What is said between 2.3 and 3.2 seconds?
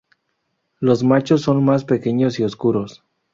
y oscuros.